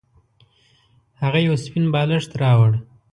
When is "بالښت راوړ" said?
1.93-2.71